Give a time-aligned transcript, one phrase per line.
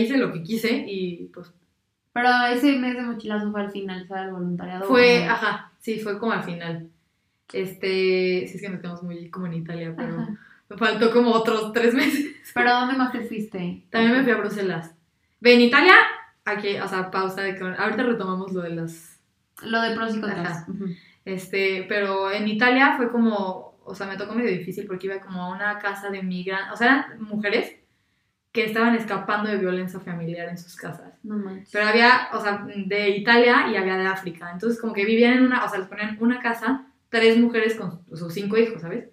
[0.00, 1.52] hice lo que quise y pues
[2.12, 4.86] Pero ese mes de mochilazo fue al final, fue al voluntariado.
[4.86, 5.30] fue, ¿o?
[5.30, 6.88] ajá, sí, fue como al final.
[7.52, 10.36] Este, sí es que nos quedamos muy como en Italia, pero Ajá.
[10.68, 12.26] me faltó como otros tres meses.
[12.54, 13.84] Pero ¿dónde más te fuiste?
[13.90, 14.94] También me fui a Bruselas.
[15.40, 15.94] Ve, en Italia,
[16.44, 19.20] aquí, o sea, pausa de que ahorita retomamos lo de las,
[19.62, 20.66] Lo de pros y contras.
[21.24, 25.42] Este, pero en Italia fue como, o sea, me tocó medio difícil porque iba como
[25.42, 27.76] a una casa de migrantes, o sea, eran mujeres
[28.52, 31.14] que estaban escapando de violencia familiar en sus casas.
[31.22, 31.70] No manches.
[31.72, 34.50] Pero había, o sea, de Italia y había de África.
[34.52, 38.00] Entonces, como que vivían en una, o sea, les ponían una casa, tres mujeres con
[38.16, 39.08] sus cinco hijos, ¿sabes?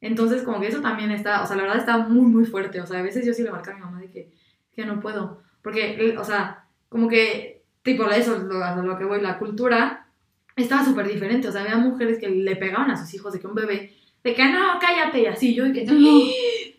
[0.00, 2.80] Entonces, como que eso también está, o sea, la verdad está muy, muy fuerte.
[2.80, 4.32] O sea, a veces yo sí le marco a mi mamá de que,
[4.72, 5.42] que no puedo.
[5.62, 10.08] Porque, o sea, como que, tipo, eso, lo, a lo que voy, la cultura
[10.56, 11.48] estaba súper diferente.
[11.48, 14.34] O sea, había mujeres que le pegaban a sus hijos de que un bebé, de
[14.34, 15.54] que no, cállate, y así.
[15.54, 15.86] Yo, de que,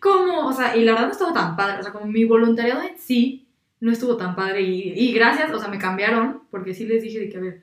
[0.00, 0.46] ¿cómo?
[0.46, 1.80] O sea, y la verdad no estuvo tan padre.
[1.80, 3.48] O sea, como mi voluntariado en sí
[3.80, 4.62] no estuvo tan padre.
[4.62, 7.62] Y, y gracias, o sea, me cambiaron, porque sí les dije de que, a ver,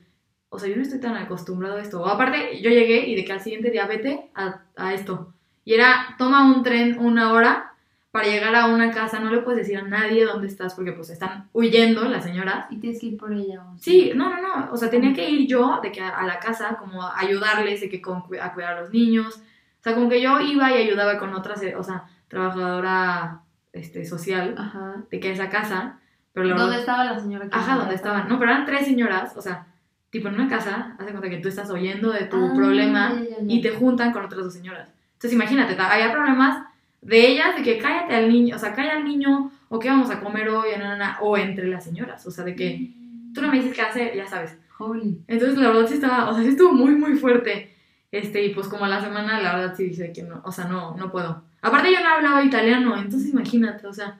[0.49, 2.01] o sea, yo no estoy tan acostumbrado a esto.
[2.01, 5.33] O aparte, yo llegué y de que al siguiente día vete a, a esto.
[5.65, 7.73] Y era, toma un tren una hora
[8.11, 9.19] para llegar a una casa.
[9.19, 12.67] No le puedes decir a nadie dónde estás porque pues están huyendo las señoras.
[12.69, 13.63] Y tienes que ir por ella.
[13.63, 13.83] o sea.
[13.83, 14.71] Sí, no, no, no.
[14.71, 17.81] O sea, tenía que ir yo de que a, a la casa, como a ayudarles,
[17.81, 19.41] de que con, a cuidar a los niños.
[19.79, 24.05] O sea, como que yo iba y ayudaba con otras, eh, o sea, trabajadora este,
[24.05, 25.03] social Ajá.
[25.09, 25.99] de que esa casa.
[26.33, 27.49] Pero la ¿Dónde verdad, estaba la señora?
[27.49, 27.93] que Ajá, estaba?
[27.93, 28.27] estaban.
[28.27, 29.67] No, pero eran tres señoras, o sea,
[30.09, 33.19] tipo en una casa, hace cuenta que tú estás oyendo de tu Ah, problema ya,
[33.21, 33.35] ya, ya.
[33.47, 34.89] y te juntan con otras dos señoras.
[35.13, 36.63] Entonces imagínate, había problemas
[37.01, 40.09] de ellas, de que cállate al niño, o sea, calla al niño, o qué vamos
[40.09, 42.91] a comer hoy, o, na, na, na, o entre las señoras, o sea, de que
[43.33, 44.57] tú no me dices qué hacer, ya sabes.
[44.79, 45.21] Holy.
[45.27, 47.73] Entonces la verdad sí estaba, o sea, sí estuvo muy, muy fuerte.
[48.11, 50.65] Este, y pues como a la semana, la verdad sí dije que no, o sea,
[50.65, 51.43] no, no puedo.
[51.63, 54.19] Aparte yo no hablaba italiano, entonces imagínate, o sea,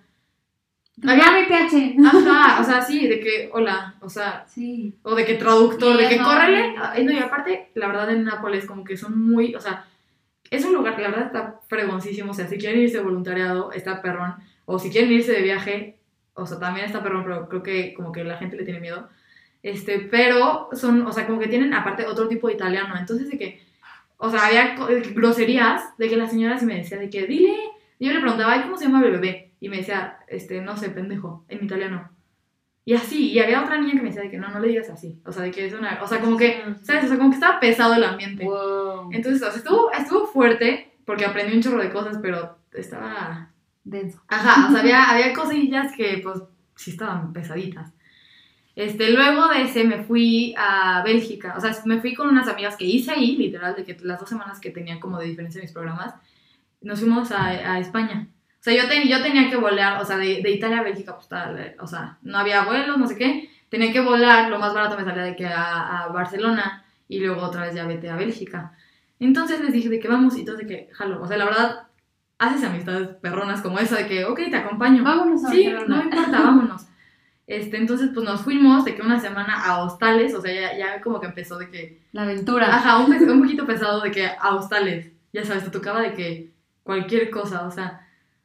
[1.05, 1.95] Había mi PH.
[2.05, 4.95] ajá, o sea, sí, de que, hola, o sea, Sí.
[5.03, 6.73] o de que traductor, Y de que eso- córrele.
[7.03, 9.85] No, y aparte, la verdad en Nápoles como que son muy, o sea,
[10.51, 14.01] es un lugar, la verdad está fregoncísimo, o sea, si quieren irse de voluntariado, está
[14.01, 14.35] perrón,
[14.66, 15.97] o si quieren irse de viaje,
[16.35, 19.09] o sea, también está perrón, pero creo que como que la gente le tiene miedo.
[19.63, 23.38] Este, pero son, o sea, como que tienen aparte otro tipo de italiano, entonces de
[23.38, 23.62] que,
[24.18, 24.75] o sea, había
[25.13, 27.56] groserías de que la señora se me decía de que, dile,
[28.00, 29.53] yo le preguntaba, "Ay, ¿cómo se llama el bebé?
[29.59, 32.09] Y me decía, este, no sé, pendejo, en italiano.
[32.85, 34.90] Y así, y había otra niña que me decía de que no, no le digas
[34.90, 35.22] así.
[35.25, 36.00] O sea, de que es una.
[36.03, 37.06] O sea, como que, ¿sabes?
[37.06, 38.44] O sea, como que estaba pesado el ambiente.
[38.44, 39.09] Wow.
[39.13, 43.50] Entonces, o sea, estuvo, estuvo fuerte porque aprendí un chorro de cosas, pero estaba.
[43.85, 44.22] Denso.
[44.28, 46.41] Ajá, o sea, había, había cosillas que, pues,
[46.75, 47.94] sí estaban pesaditas.
[48.75, 51.53] Este, luego de ese me fui a Bélgica.
[51.57, 54.29] O sea, me fui con unas amigas que hice ahí, literal, de que las dos
[54.29, 56.16] semanas que tenía como de diferencia en mis programas,
[56.81, 58.28] nos fuimos a, a España.
[58.59, 61.13] O sea, yo, ten- yo tenía que volar, o sea, de, de Italia a Bélgica,
[61.13, 63.50] pues, estaba- o sea, no había vuelos, no sé qué.
[63.69, 67.41] Tenía que volar, lo más barato me salía de que a, a Barcelona y luego
[67.41, 68.73] otra vez ya vete a Bélgica.
[69.19, 71.22] Entonces les dije de que vamos y todos de que, jalo.
[71.22, 71.88] O sea, la verdad,
[72.40, 75.03] haces amistades perronas como esa de que, ok, te acompaño.
[75.03, 75.95] Vámonos a Sí, Barcelona.
[75.97, 76.88] no importa, vámonos.
[77.45, 81.01] Este, entonces, pues nos fuimos de que una semana a hostales, o sea, ya, ya
[81.01, 82.73] como que empezó de que, La aventura.
[82.73, 86.51] ajá, un, poquito pesado de que a hostales, ya sabes, te tocaba de que
[86.83, 87.99] cualquier cosa, o sea,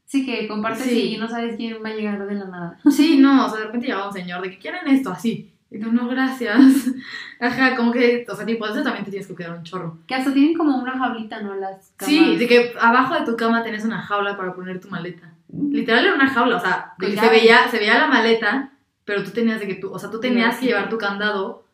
[0.04, 1.14] Sí, que compartes Sí.
[1.14, 2.78] y no sabes quién va a llegar de la nada.
[2.91, 5.78] sí, no, o sea, de repente llegaba un señor de que quieren esto así, y
[5.78, 6.59] yo, no, gracias,
[7.41, 9.98] ajá, como que, o sea, tipo, eso también te tienes que cuidar un chorro.
[10.06, 11.54] Que hasta tienen como una jaulita, ¿no?
[11.54, 12.15] Las camas.
[12.15, 15.34] Sí, de que abajo de tu cama tenés una jaula para poner tu maleta.
[15.53, 18.72] Literal era una jaula, o sea, de Con que se veía, se veía la maleta,
[19.09, 20.67] pero tú tenías de que tú, o sea, tú tenías que Sí.
[20.67, 21.65] llevar tu candado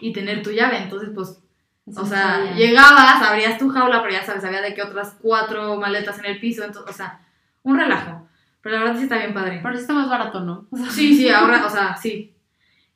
[0.00, 1.40] y tener tu llave, entonces pues,
[1.86, 2.52] Eso o sea, sabía.
[2.54, 6.38] llegabas, abrías tu jaula, pero ya sabes, había de que otras cuatro maletas en el
[6.38, 7.20] piso, entonces, o sea,
[7.64, 8.28] un relajo.
[8.62, 9.58] Pero la verdad sí está bien padre.
[9.62, 10.66] Pero sí está más barato, ¿no?
[10.70, 12.32] O sea, Sí, sí, ahora, o sea, sí.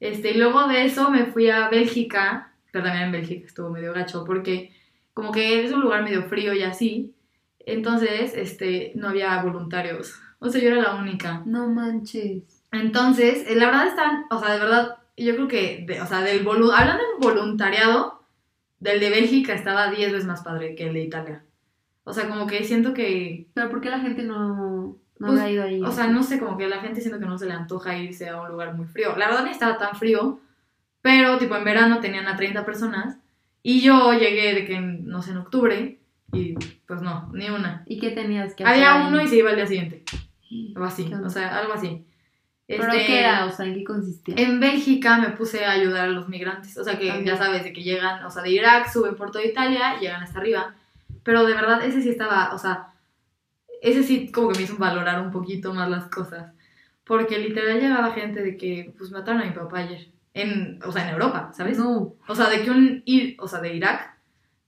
[0.01, 3.93] Este, y luego de eso me fui a Bélgica, pero también en Bélgica estuvo medio
[3.93, 4.73] gacho, porque
[5.13, 7.13] como que es un lugar medio frío y así,
[7.67, 10.15] entonces, este, no había voluntarios.
[10.39, 11.43] O sea, yo era la única.
[11.45, 12.58] No manches.
[12.73, 16.21] Entonces, eh, la verdad están, o sea, de verdad, yo creo que, de- o sea,
[16.23, 18.23] del volu hablando de voluntariado,
[18.81, 21.45] del de Bélgica estaba 10 veces más padre que el de Italia.
[22.05, 25.51] O sea, como que siento que Pero ¿por qué la gente no, no Pues, había
[25.53, 25.83] ido ahí?
[25.83, 28.29] o sea, no sé, como que la gente siento que no se le antoja irse
[28.29, 29.15] a un lugar muy frío.
[29.17, 30.41] La verdad ni estaba tan frío,
[31.03, 33.19] pero tipo en verano tenían a 30 personas
[33.63, 35.99] y yo llegué de que, no sé, en octubre
[36.33, 36.55] y
[36.87, 37.83] pues no, ni una.
[37.87, 38.77] ¿Y qué tenías que hacer?
[38.77, 39.09] Había ahí?
[39.09, 40.05] uno y se iba al día siguiente,
[40.77, 42.05] o así, o sea, algo así.
[42.69, 43.47] ¿Pero Este, qué era?
[43.47, 44.35] O sea, ¿en qué consistía?
[44.39, 47.25] En Bélgica me puse a ayudar a los migrantes, o sea que Ok.
[47.25, 50.23] ya sabes, de que llegan, o sea, de Irak, suben por toda Italia y llegan
[50.23, 50.75] hasta arriba.
[51.25, 52.89] Pero de verdad, ese sí estaba, o sea,
[53.83, 56.53] ese sí como que me hizo valorar un poquito más las cosas.
[57.05, 60.09] Porque literal llegaba gente de que, pues, mataron a mi papá ayer.
[60.35, 61.79] En, o sea, en Europa, ¿sabes?
[61.79, 62.15] No.
[62.29, 64.15] O sea, de que un, ir- o sea, de Irak,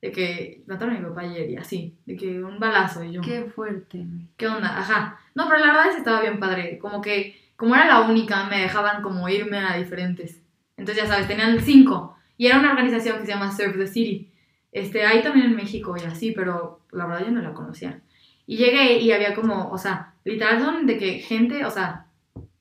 [0.00, 1.94] de que mataron a mi papá ayer y así.
[2.06, 3.20] De que un balazo y yo.
[3.20, 4.06] Qué fuerte.
[4.38, 4.78] ¿Qué onda?
[4.78, 5.20] Ajá.
[5.34, 6.78] No, pero la verdad es que estaba bien padre.
[6.78, 10.42] Como que, como era la única, me dejaban como irme a diferentes.
[10.78, 12.16] Entonces, ya sabes, tenían cinco.
[12.38, 14.32] Y era una organización que se llama Serve the City.
[14.72, 18.00] Este, ahí también en México y así, pero la verdad yo no la conocía.
[18.46, 22.06] Y llegué y había como, o sea, literal son de que gente, o sea,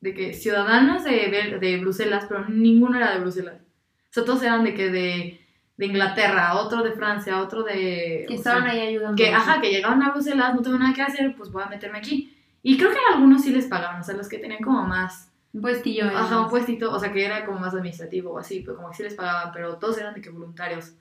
[0.01, 3.55] de que ciudadanos de, de Bruselas, pero ninguno era de Bruselas.
[3.55, 5.39] O sea, todos eran de que de,
[5.77, 8.25] de Inglaterra, otro de Francia, otro de...
[8.27, 9.15] Que estaban sea, ahí ayudando.
[9.15, 11.99] que, ajá, que llegaban a Bruselas, no tengo nada que hacer, pues voy a meterme
[11.99, 12.35] aquí.
[12.61, 15.31] Y creo que a algunos sí les pagaban, o sea, los que tenían como más,
[15.53, 16.05] Un puestillo.
[16.15, 16.51] ajá, un más.
[16.51, 19.15] puestito, o sea, que era como más administrativo o así, pues como que sí les
[19.15, 20.93] pagaban, pero todos eran de que voluntarios.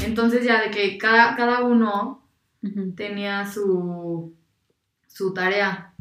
[0.00, 2.22] Entonces ya de que cada, cada uno
[2.96, 4.34] tenía su,
[5.06, 5.92] su tarea,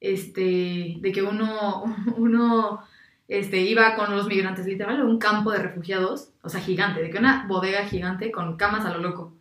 [0.00, 1.84] este, de que uno,
[2.16, 2.80] uno,
[3.28, 7.18] este, iba con los migrantes, literal, un campo de refugiados, o sea, gigante, de que
[7.18, 9.34] una bodega gigante con camas a lo loco.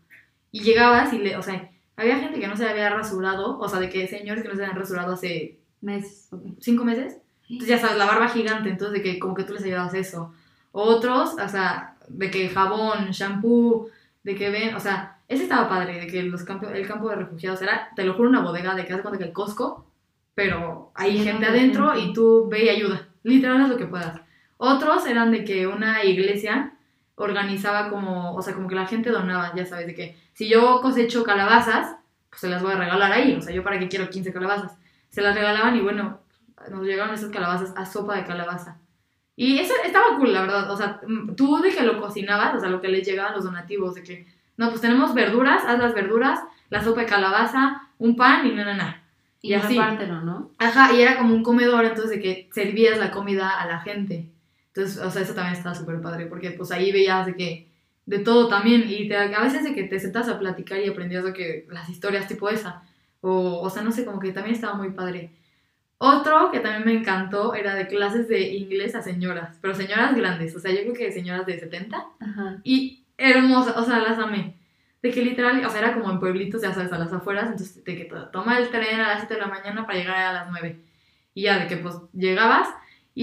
[0.52, 3.80] Y llegabas y, le, o sea, había gente que no se había rasurado, o sea,
[3.80, 6.30] de que señores que no se habían rasurado hace Meses.
[6.60, 9.64] cinco meses, entonces ya sabes, la barba gigante, entonces de que como que tú les
[9.64, 10.34] ayudabas eso.
[10.72, 13.90] Otros, o sea, de que jabón, shampoo,
[14.24, 17.16] de que ven, o sea, ese estaba padre, de que los campo, el campo de
[17.16, 19.86] refugiados era, te lo juro, una bodega de que hace cuenta que el Costco,
[20.34, 24.20] pero hay gente de adentro y tú ve y ayuda, literal haz lo que puedas.
[24.58, 26.74] Otros eran de que una iglesia
[27.18, 30.82] organizaba como, o sea, como que la gente donaba, ya sabes, de que si yo
[30.82, 31.96] cosecho calabazas,
[32.30, 34.78] pues se las voy a regalar ahí, o sea, yo para qué quiero 15 calabazas.
[35.10, 36.20] Se las regalaban y bueno,
[36.70, 38.78] nos llegaron esas calabazas a sopa de calabaza.
[39.36, 40.70] Y eso estaba cool, la verdad.
[40.72, 43.44] O sea, mm, tú de que lo cocinabas, o sea, lo que les llegaban los
[43.44, 44.28] donativos, de que,
[44.58, 46.40] no, pues tenemos verduras, haz las verduras,
[46.70, 49.04] la sopa de calabaza, un pan y na, na, na.
[49.42, 49.76] Y, Y así.
[49.76, 50.52] repártelo, ¿no?
[50.60, 54.30] Ajá, y era como un comedor, entonces de que servías la comida a la gente.
[54.78, 57.68] Entonces, o sea, eso también estaba súper padre, porque pues ahí veías de que,
[58.06, 61.24] de todo también, y te, a veces de que te sentas a platicar y aprendías
[61.24, 62.84] de que las historias tipo esa,
[63.22, 65.32] o, o sea, no sé, como que también estaba muy padre.
[66.00, 70.56] Otro que también me encantó era de clases de inglés a señoras, pero señoras grandes,
[70.56, 72.58] o sea, yo creo que señoras de 70, Ajá.
[72.64, 74.54] y hermosas, o sea, las amé.
[75.02, 77.84] De que literal, o sea, era como en pueblitos, ya sabes, a las afueras, entonces
[77.84, 80.34] de que to- toma el tren a las 7 de la mañana para llegar a
[80.34, 80.80] las 9.
[81.34, 82.68] Y ya, de que pues llegabas,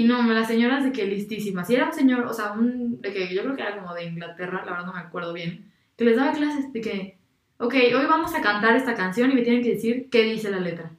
[0.00, 1.70] y no, las señoras de que listísimas.
[1.70, 4.04] Y era un señor, o sea, un, de que yo creo que era como de
[4.06, 7.18] Inglaterra, la verdad no me acuerdo bien, que les daba clases de que,
[7.58, 10.58] ok, hoy vamos a cantar esta canción y me tienen que decir qué dice la
[10.60, 10.90] letra.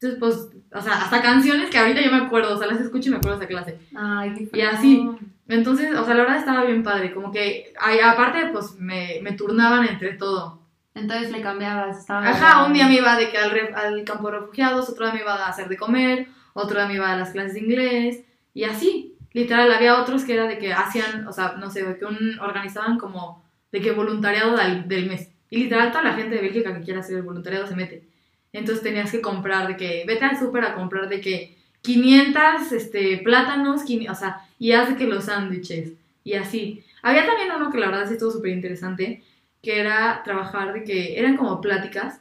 [0.00, 3.08] Entonces, pues, o sea, hasta canciones que ahorita yo me acuerdo, o sea, las escucho
[3.08, 3.78] y me acuerdo de esa clase.
[3.96, 5.08] Ay, qué Y así.
[5.48, 9.32] Entonces, o sea, la verdad estaba bien padre, como que, ay, aparte, pues me, me
[9.32, 10.58] turnaban entre todo.
[10.94, 11.98] Entonces le cambiabas.
[11.98, 15.04] Estaba Ajá, un día me iba de que al, re- al campo de refugiados, otro
[15.06, 17.60] día me iba a hacer de comer, otro día me iba a las clases de
[17.60, 18.24] inglés,
[18.54, 19.10] y así.
[19.32, 22.38] Literal, había otros que era de que hacían, o sea, no sé, de que un,
[22.38, 25.28] organizaban como de que voluntariado del, mes.
[25.50, 28.04] Y literal, toda la gente de Bélgica que quiera hacer el voluntariado se mete.
[28.52, 33.18] Entonces tenías que comprar de que, vete al súper a comprar de que 500 este,
[33.18, 35.92] plátanos, o sea, y haz de que los sándwiches,
[36.22, 36.84] y así.
[37.02, 39.24] Había también uno que la verdad sí estuvo súper interesante,
[39.60, 42.20] que era trabajar de que eran como pláticas,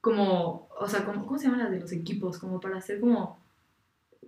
[0.00, 2.38] como, o sea, como, ¿cómo se llaman las de los equipos?
[2.38, 3.38] Como para hacer como,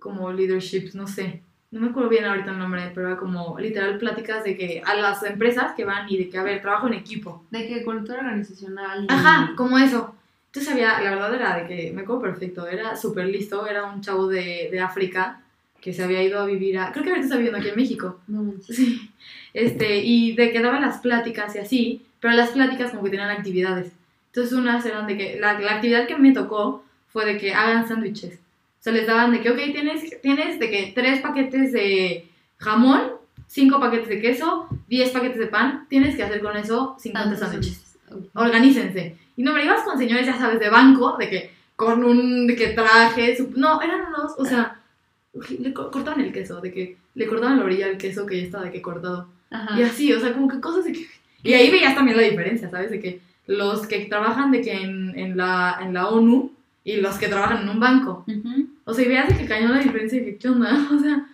[0.03, 1.41] como leaderships, no sé.
[1.71, 4.93] No me acuerdo bien ahorita el nombre, pero era como literal pláticas de que a
[4.93, 7.43] las empresas que van y de que, a ver, trabajo en equipo.
[7.49, 9.05] De que cultura organizacional.
[9.05, 10.13] y- Ajá, como eso.
[10.47, 14.01] Entonces había, la verdad era de que, me acuerdo perfecto, era súper listo, era un
[14.01, 15.39] chavo de, de África
[15.81, 18.19] que se había ido a vivir a, creo que ahorita está viviendo aquí en México.
[18.27, 18.53] No.
[18.61, 19.09] Sí,
[19.53, 23.31] este, y de que daban las pláticas y así, pero las pláticas como que tenían
[23.31, 23.91] actividades.
[24.27, 27.87] Entonces unas eran de que, la, la actividad que me tocó fue de que hagan
[27.87, 28.39] sándwiches.
[28.83, 33.01] O sea, les daban de que, ok, tienes, tienes de que tres paquetes de jamón,
[33.47, 37.39] cinco paquetes de queso, diez paquetes de pan, tienes que hacer con eso 50 Tantos
[37.47, 37.77] sándwiches.
[38.07, 38.29] sándwiches.
[38.35, 38.37] Ok.
[38.45, 39.15] Organícense.
[39.37, 42.57] Y no, me ibas con señores, ya sabes, de banco, de que con un, de
[42.57, 44.81] que traje, su- no, eran unos, o sea,
[45.59, 48.43] le co- cortaban el queso, de que le cortaban la orilla al queso que ya
[48.43, 49.29] estaba de que cortado.
[49.49, 49.79] Ajá.
[49.79, 51.07] Y así, o sea, como que cosas de que...
[51.41, 52.91] Y ahí veías también la diferencia, ¿sabes?
[52.91, 56.51] De que los que trabajan de que en, en, la, en la ONU
[56.83, 58.23] y los que trabajan en un banco.
[58.27, 58.67] Ujú.
[58.85, 60.71] O sea, y veías de que cañó la diferencia de que, ¿qué onda?
[60.95, 61.25] O sea,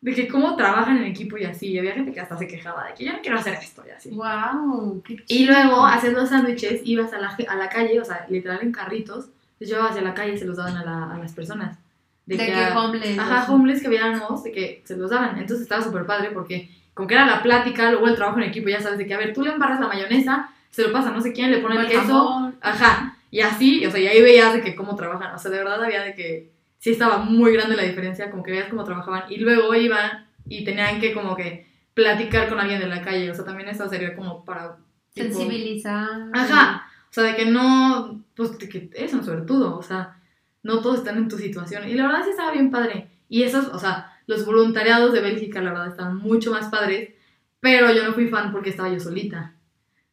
[0.00, 1.68] de que cómo trabajan en equipo y así.
[1.68, 3.90] Y había gente que hasta se quejaba de que yo no quiero hacer esto y
[3.90, 4.10] así.
[4.10, 8.26] Wow, qué Y luego, hacer los sándwiches, ibas a la, a la calle, o sea,
[8.28, 11.18] literal en carritos, los llevabas hacia la calle y se los daban a, la- a
[11.18, 11.78] las personas.
[12.26, 13.18] De, que que a- homeless.
[13.18, 13.52] Ajá, así.
[13.52, 15.38] homeless que veíamos, de que se los daban.
[15.38, 18.68] Entonces estaba súper padre porque, como que era la plática, luego el trabajo en equipo,
[18.68, 21.20] ya sabes, de que, a ver, tú le embarras la mayonesa, se lo pasa no
[21.20, 22.56] sé quién, le pone el Con queso, jamón.
[22.60, 25.58] ajá, y así, o sea, y ahí veías de que cómo trabajan, o sea, de
[25.58, 26.50] verdad había de que,
[26.86, 30.62] sí estaba muy grande la diferencia, como que veías cómo trabajaban y luego iban y
[30.64, 34.14] tenían que como que platicar con alguien de la calle, o sea, también eso sería
[34.14, 34.76] como para...
[35.12, 36.30] tipo- Sensibilizar.
[36.32, 40.20] Ajá, o sea, de que no, pues de que eres un suertudo, o sea,
[40.62, 41.88] no todos están en tu situación.
[41.88, 43.08] Y la verdad sí estaba bien padre.
[43.28, 47.10] Y esos, o sea, los voluntariados de Bélgica, la verdad, estaban mucho más padres,
[47.58, 49.54] pero yo no fui fan porque estaba yo solita.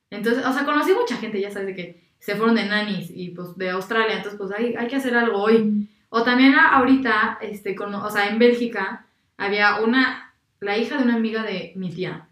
[0.09, 3.29] Entonces, o sea, conocí mucha gente, ya sabes, de que se fueron de nanis y
[3.29, 5.87] pues de Australia, entonces pues hay, hay que hacer algo hoy.
[6.15, 11.15] O también ahorita, este, con, o sea, en Bélgica había una, la hija de una
[11.15, 12.27] amiga de mi tía,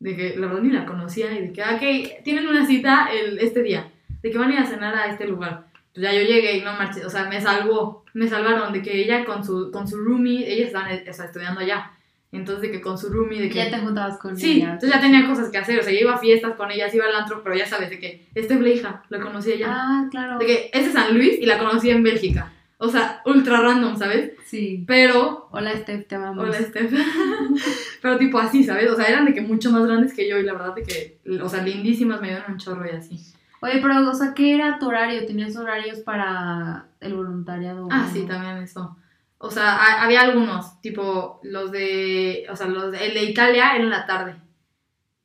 [0.00, 3.08] de que la verdad ni la conocía y de que, ah, ok, tienen una cita
[3.12, 3.90] el, este día,
[4.22, 5.66] de que van a ir a cenar a este lugar.
[5.92, 9.02] Pues ya yo llegué y no marché, o sea, me salvó, me salvaron de que
[9.02, 11.90] ella con su, con su roomie, ellas estaban o sea, estudiando allá,
[12.32, 13.56] entonces de que con su roomie, de que...
[13.56, 14.72] Ya te juntabas con Sí, ella.
[14.72, 17.04] entonces ya tenía cosas que hacer, o sea, yo iba a fiestas con ellas, iba
[17.04, 19.66] al antro, pero ya sabes, de que este es la hija, la conocí allá.
[19.68, 20.38] Ah, claro.
[20.38, 22.50] De que es San Luis y la conocí en Bélgica.
[22.78, 24.32] O sea, ultra random, ¿sabes?
[24.44, 24.84] Sí.
[24.86, 25.48] Pero.
[25.50, 26.44] Hola, Steph, te amamos.
[26.44, 26.92] Hola, Steph.
[28.02, 28.90] Pero tipo así, ¿sabes?
[28.90, 31.18] O sea, eran de que mucho más grandes que yo y la verdad de que.
[31.42, 33.18] O sea, lindísimas, me dieron un chorro y así.
[33.62, 35.26] Oye, pero, o sea, ¿qué era tu horario?
[35.26, 37.88] ¿Tenías horarios para el voluntariado?
[37.90, 38.96] Ah, sí, también eso.
[39.38, 42.46] O sea, ha- había algunos, tipo los de.
[42.50, 44.36] O sea, los de, el de Italia era en la tarde.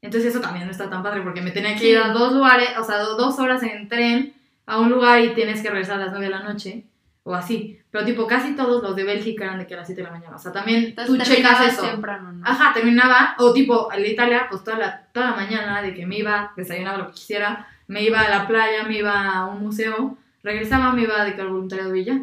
[0.01, 2.69] Entonces eso también no está tan padre porque me tenía que ir a dos lugares,
[2.79, 4.33] o sea, do- dos horas en tren
[4.65, 6.85] a un lugar y tienes que regresar a las nueve de la noche
[7.23, 7.79] o así.
[7.89, 10.13] Pero tipo casi todos los de Bélgica eran de que a las 7 de la
[10.13, 10.35] mañana.
[10.35, 11.83] O sea, también Entonces tú checas eso.
[11.83, 12.45] temprano, ¿no?
[12.45, 16.05] Ajá, terminaba, o tipo, el de Italia, pues toda la, toda la mañana de que
[16.05, 19.61] me iba, desayunaba lo que quisiera, me iba a la playa, me iba a un
[19.61, 22.21] museo, regresaba, me iba de que al voluntariado y ya.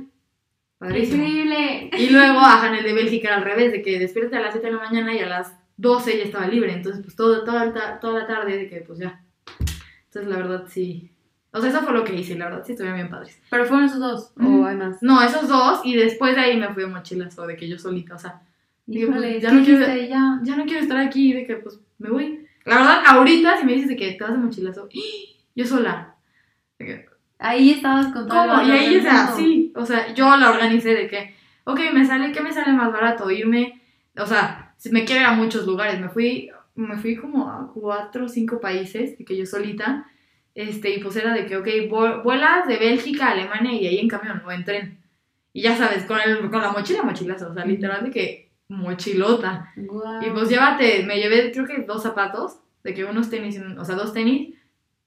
[0.79, 1.25] Padrísimo.
[1.25, 1.91] Increíble.
[1.99, 4.53] Y luego, ajá, en el de Bélgica era al revés, de que despierta a las
[4.53, 6.73] 7 de la mañana y a las 12 ya estaba libre.
[6.73, 9.21] Entonces, pues todo, toda, toda la tarde de que, pues ya.
[10.07, 11.11] Entonces, la verdad, sí.
[11.53, 13.41] O sea, eso fue lo que hice, la verdad, sí estuvieron bien padres.
[13.51, 14.61] Pero fueron esos dos, Mm.
[14.61, 15.03] o hay más.
[15.03, 18.15] No, esos dos, y después de ahí me fui de mochilazo, de que yo solita,
[18.15, 18.41] o sea,
[18.87, 19.87] pues, Híjole, ya ¿qué no quiero-?
[19.87, 20.41] Ya.
[20.43, 22.47] ya no quiero estar aquí, de que pues me voy.
[22.65, 24.89] La verdad, ahorita si me dices de que te vas de mochilazo,
[25.57, 26.15] yo sola.
[26.79, 27.07] De que,
[27.41, 28.63] Ahí estabas con todo ¿Cómo?
[28.63, 32.33] Y ahí, o sea, sí, o sea, yo la organicé de que, ok, me sale,
[32.33, 33.31] ¿qué me sale más barato?
[33.31, 33.81] Irme,
[34.17, 37.71] o sea, si me quiero ir a muchos lugares, me fui, me fui como a
[37.73, 40.07] cuatro o cinco países, de que yo solita,
[40.61, 43.99] este, y pues era de que, ok, vu- vuelas de Bélgica a Alemania y ahí
[43.99, 44.99] en camión o en tren.
[45.53, 49.73] Y ya sabes, con, el, con la mochila, mochilazo, o sea, literal de que mochilota.
[49.77, 50.23] Guau.
[50.27, 53.95] Y pues llévate, me llevé creo que dos zapatos, de que unos tenis, o sea,
[53.97, 54.55] dos tenis,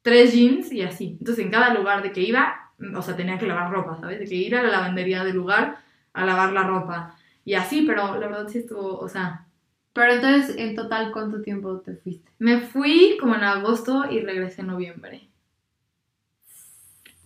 [0.02, 1.18] tres jeans y así.
[1.20, 4.20] Entonces en cada lugar de que iba, o sea, tenía que lavar ropa, ¿sabes?
[4.20, 5.78] De que ir a la lavandería del lugar
[6.14, 7.16] a lavar la ropa.
[7.46, 9.46] Y así, pero la verdad sí estuvo, o sea,
[9.94, 12.30] Pero entonces, en total, ¿cuánto tiempo te fuiste?
[12.40, 15.28] me fui como en agosto y regresé en noviembre.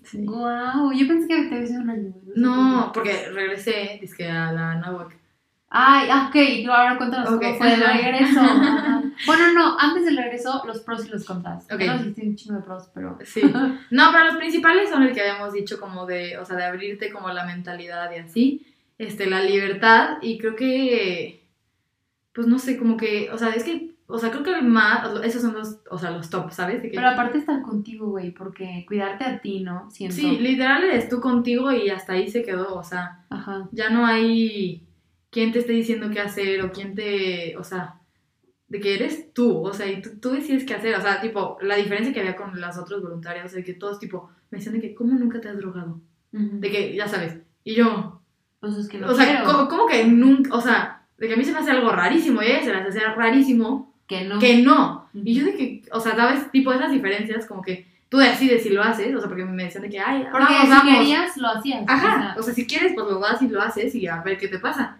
[0.06, 0.26] Sí.
[0.26, 2.14] Guau, yo pensé que te había sido un año.
[2.36, 5.18] No, porque regresé, dizque a la Nahuac.
[5.78, 8.40] Ay, ah, ok, ahora cuéntanos Ok, cómo fue el regreso.
[8.40, 9.04] Ajá.
[9.26, 11.66] Bueno, no, antes del regreso, los pros y los contras.
[11.66, 11.82] Ok.
[11.82, 13.18] No hiciste un chingo de pros, pero...
[13.26, 13.42] Sí.
[13.90, 17.12] No, pero los principales son el que habíamos dicho como de, o sea, de abrirte
[17.12, 18.66] como la mentalidad y así,
[18.98, 21.44] este, la libertad y creo que,
[22.34, 25.08] pues no sé, como que, o sea, es que, o sea, creo que el más,
[25.24, 26.82] esos son los, o sea, los top, ¿sabes?
[26.82, 29.90] Que- Pero aparte estar contigo, güey, porque cuidarte a ti, ¿no?
[29.90, 30.16] Siento.
[30.16, 33.68] sí, literal eres tú contigo y hasta ahí se quedó, o sea, Ajá.
[33.72, 34.86] ya no hay
[35.32, 38.00] quien te esté diciendo qué hacer o quien te, o sea,
[38.68, 41.58] de que eres tú, o sea, y tú, tú decides qué hacer, o sea, tipo,
[41.62, 44.82] la diferencia que había con las otros voluntarios, de que todos, tipo, me decían de
[44.82, 46.00] que, ¿cómo nunca te has drogado?
[46.32, 48.22] De que, ya sabes, y yo,
[48.60, 49.44] Pues es que no o sea.
[49.44, 52.42] ¿cómo, cómo que nunca, o sea, de que a mí se me hace algo rarísimo
[52.42, 54.40] y ella se las hacía rarísimo Que no.
[54.40, 55.10] que no.
[55.14, 58.70] Y yo de que, o sea, sabes, tipo esas diferencias, como que tú decides si
[58.70, 60.94] lo haces, o sea, porque me decían de que, ay, Porque vamos, si vamos.
[61.00, 61.84] querías, lo hacías.
[61.88, 64.48] Ajá, o sea, si quieres, pues lo vas y lo haces y a ver qué
[64.48, 64.98] te pasa.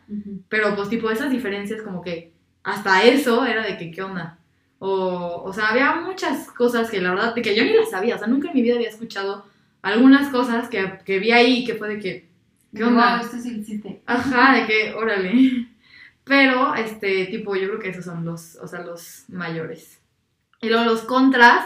[0.50, 2.32] Pero pues tipo esas diferencias como que
[2.64, 4.38] hasta eso era de que qué onda.
[4.80, 8.16] O, o sea, había muchas cosas que la verdad, de que yo ni las sabía,
[8.16, 9.46] o sea, nunca en mi vida había escuchado
[9.82, 12.28] algunas cosas que, que vi ahí que fue de que,
[12.76, 13.18] ¿qué onda?
[13.18, 14.02] Guau, esto sí existe.
[14.08, 15.68] Ajá, de que, órale.
[16.26, 20.02] Pero, este, tipo, yo creo que esos son los, o sea, los mayores.
[20.62, 21.66] Y luego los contras,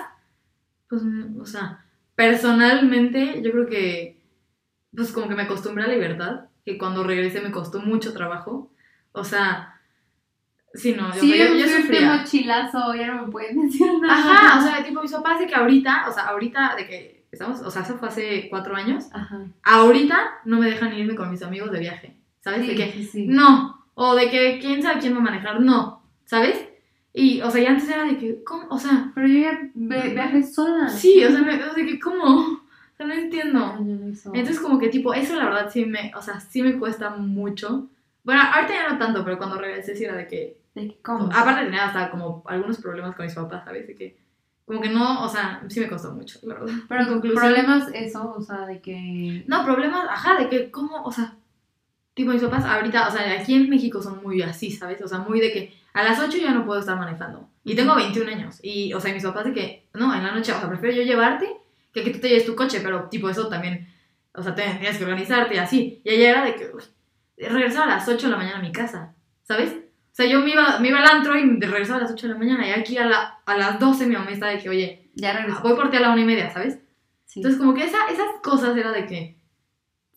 [0.89, 1.01] pues,
[1.39, 1.83] o sea,
[2.15, 4.17] personalmente, yo creo que,
[4.95, 8.69] pues, como que me acostumbré a la libertad, que cuando regresé me costó mucho trabajo.
[9.13, 9.79] O sea,
[10.73, 12.15] sí, no, yo, Sí, yo, yo sufría.
[12.17, 14.13] mochilazo, ya no me pueden decir nada.
[14.35, 17.61] Ajá, o sea, tipo, mis papás de que ahorita, o sea, ahorita de que estamos,
[17.61, 19.39] o sea, eso fue hace cuatro años, Ajá.
[19.63, 22.61] ahorita no me dejan irme con mis amigos de viaje, ¿sabes?
[22.61, 23.25] Sí, de que sí.
[23.27, 26.65] no, o de que quién sabe quién va a manejar, no, ¿sabes?
[27.13, 28.67] Y, o sea, ya antes era de que, ¿cómo?
[28.69, 30.87] O sea, Pero yo ya ve- viajé sola.
[30.87, 32.61] sí, o sea, me- o sea, que, ¿cómo?
[32.95, 33.75] sea, no entiendo.
[34.33, 37.87] Entonces como que tipo, eso la verdad sí me, o sea, sí me cuesta mucho.
[38.23, 41.25] Bueno, ahorita ya no tanto, pero cuando regresé sí era de que, ¿De qué- ¿Cómo?
[41.33, 43.87] aparte tenía hasta como algunos problemas con mis papás, ¿sabes?
[43.87, 44.17] De que,
[44.65, 46.73] como que no, o sea, sí me costó mucho, la verdad.
[46.87, 49.43] Pero En conclusión- problemas eso, o sea, de que...
[49.47, 51.03] No, problemas, ajá, de que, ¿cómo?
[51.03, 51.33] O sea,
[52.19, 55.01] tipo, mis papás ahorita, o sea, aquí en México son muy así, ¿sabes?
[55.01, 57.49] O sea, muy de que a las 8 ya no puedo estar manejando.
[57.63, 58.59] Y tengo 21 años.
[58.61, 61.03] Y, o sea, mis papás de que, no, en la noche, o sea, prefiero yo
[61.03, 61.47] llevarte
[61.93, 63.87] que que tú te lleves tu coche, pero, tipo, eso también,
[64.33, 66.01] o sea, tienes que organizarte y así.
[66.03, 66.83] Y ella era de que, uy,
[67.37, 69.71] regresaba a las 8 de la mañana a mi casa, ¿sabes?
[69.71, 72.33] O sea, yo me iba, me iba al antro y regresaba a las 8 de
[72.33, 72.67] la mañana.
[72.67, 75.61] Y aquí a, la, a las 12 mi mamá está de que, oye, Ya regresó.
[75.61, 76.79] voy por ti a la una y media, ¿sabes?
[77.25, 77.39] Sí.
[77.39, 79.38] Entonces, como que esa, esas cosas era de que,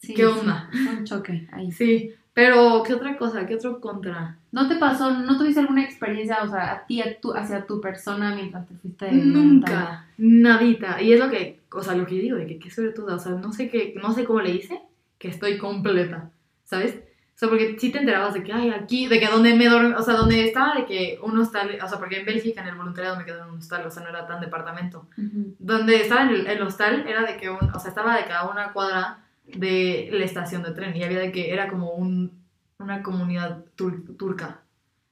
[0.03, 0.69] Sí, ¿qué sí, onda?
[0.73, 1.71] Un choque ahí.
[1.71, 3.47] Sí, pero ¿qué otra cosa?
[3.47, 4.37] ¿Qué otro contra?
[4.51, 7.81] ¿No te pasó, no tuviste alguna experiencia, o sea, a ti, a tu, hacia tu
[7.81, 9.07] persona mientras te fuiste?
[9.07, 9.13] de?
[9.13, 11.01] Nunca, nadita.
[11.01, 13.33] Y es lo que, o sea, lo que digo, de que qué suertuda, o sea,
[13.33, 14.81] no sé qué, no sé cómo le hice,
[15.19, 16.31] que estoy completa,
[16.65, 16.97] ¿sabes?
[17.35, 19.95] O sea, porque sí te enterabas de que, ay, aquí, de que donde me dormí,
[19.97, 22.75] o sea, donde estaba de que un hostal, o sea, porque en Bélgica en el
[22.77, 25.07] voluntariado me quedé en un hostal, o sea, no era tan departamento.
[25.17, 25.55] Ujú.
[25.59, 28.73] Donde estaba el, el hostal era de que, un, o sea, estaba de cada una
[28.73, 29.19] cuadra
[29.55, 32.33] de la estación de tren y había de que era como un,
[32.79, 34.61] una comunidad tur- turca.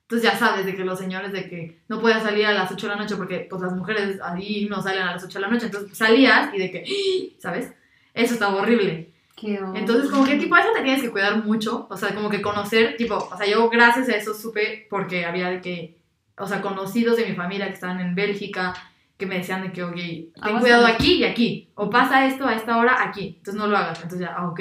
[0.03, 2.89] Entonces ya sabes de que los señores de que no podías salir a las 8
[2.89, 5.49] de la noche porque pues las mujeres ahí no salen a las 8 de la
[5.51, 6.85] noche, entonces salías y de que,
[7.39, 7.73] ¿sabes?
[8.13, 9.11] Eso estaba horrible.
[9.37, 9.59] Qué.
[9.75, 12.97] Entonces como que tipo eso te tienes que cuidar mucho, o sea, como que conocer,
[12.97, 15.97] tipo, o sea, yo gracias a eso supe porque había de que,
[16.37, 18.75] o sea, conocidos de mi familia que estaban en Bélgica,
[19.21, 22.47] que me decían de que, ok, ten Aguas cuidado aquí y aquí, o pasa esto
[22.47, 24.61] a esta hora aquí, entonces no lo hagas, entonces ya, ah, ok.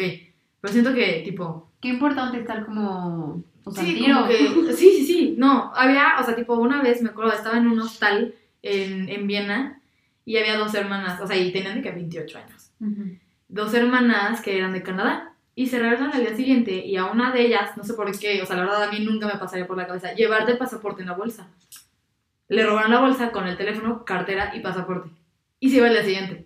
[0.61, 3.41] Pero siento que, tipo, Qué importante estar como...
[3.63, 7.01] O sea, sí, como que, sí, sí, sí, no, había, o sea, tipo, una vez
[7.01, 9.81] me acuerdo, estaba en un hostal en, en Viena
[10.25, 13.17] y había dos hermanas, o sea, y tenían de que 28 años Ujú.
[13.47, 17.31] dos hermanas que eran de Canadá y se regresan al día siguiente y a una
[17.31, 19.67] de ellas, no sé por qué, o sea, la verdad a mí nunca me pasaría
[19.67, 21.47] por la cabeza llevarte el pasaporte en la bolsa.
[22.49, 25.09] Le robaron la bolsa con el teléfono, cartera y pasaporte.
[25.59, 26.45] Y se iba al día siguiente.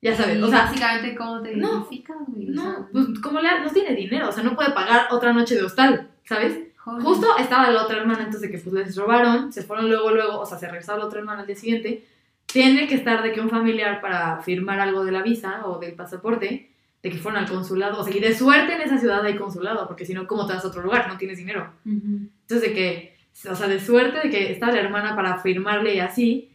[0.00, 1.88] Ya sabes, o sea, básicamente, ¿cómo te no,
[2.30, 5.64] no, pues como le no tiene dinero, o sea, no puede pagar otra noche de
[5.64, 6.56] hostal, ¿sabes?
[6.76, 7.02] joder.
[7.02, 10.46] Justo estaba la otra hermana, entonces que pues les robaron, se fueron luego, luego, o
[10.46, 12.04] sea, se regresaba la otra hermana al día siguiente.
[12.46, 15.94] Tiene que estar de que un familiar para firmar algo de la visa o del
[15.94, 16.70] pasaporte,
[17.02, 19.88] de que fueron al consulado, o sea, y de suerte en esa ciudad hay consulado,
[19.88, 21.08] porque si no, ¿cómo te vas a otro lugar?
[21.08, 21.72] No tienes dinero.
[21.84, 22.28] Ujú.
[22.42, 23.17] Entonces, de que,
[23.50, 26.52] o sea, de suerte de que estaba la hermana para firmarle y así,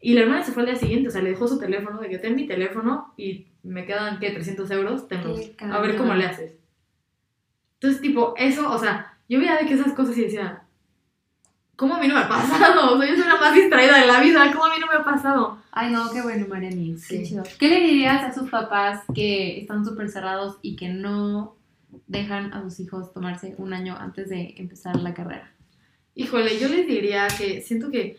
[0.00, 2.08] y la hermana se fue al día siguiente, o sea, le dejó su teléfono, de
[2.08, 4.30] que ten mi teléfono y me quedan, ¿qué?
[4.30, 5.02] 300 euros.
[5.04, 5.16] Qué
[5.58, 6.54] A ver cómo le haces.
[7.74, 10.62] Entonces, tipo, eso, o sea, yo veía de que esas cosas y decía,
[11.74, 12.94] ¿cómo a mí no me ha pasado?
[12.94, 14.94] O sea, yo soy la más distraída de la vida, ¿cómo a mí no me
[14.94, 15.58] ha pasado?
[15.72, 16.96] Ay, no, qué bueno, Mariani.
[16.96, 17.18] Sí.
[17.18, 17.42] Qué chido.
[17.58, 21.56] ¿Qué le dirías a sus papás que están súper cerrados y que no
[22.06, 25.52] dejan a sus hijos tomarse un año antes de empezar la carrera?
[26.16, 28.18] Híjole, yo les diría que siento que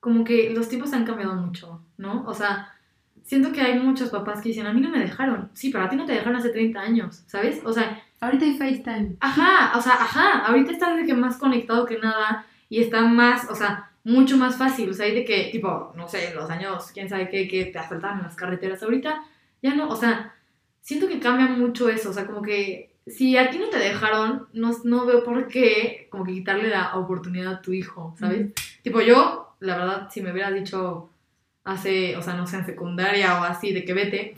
[0.00, 2.24] como que los tiempos han cambiado mucho, ¿no?
[2.26, 2.72] O sea,
[3.22, 5.50] siento que hay muchos papás que dicen, a mí no me dejaron.
[5.52, 7.60] Sí, pero a ti no te dejaron hace 30 años, ¿sabes?
[7.64, 9.16] O sea, Ahorita hay FaceTime.
[9.20, 13.50] Ajá, o sea, ajá, ahorita estás de que más conectado que nada y está más,
[13.50, 16.48] o sea, mucho más fácil, o sea, hay de que, tipo, no sé, en los
[16.48, 19.22] años, quién sabe qué, que te en las carreteras, ahorita
[19.62, 20.34] ya no, o sea,
[20.80, 24.48] siento que cambia mucho eso, o sea, como que si a ti no te dejaron,
[24.52, 28.52] no, no veo por qué, como que quitarle la oportunidad a tu hijo, ¿sabes?
[28.82, 31.10] Tipo, yo, la verdad, si me hubieras dicho
[31.64, 34.36] hace, o sea, no sé, en secundaria o así, de que vete,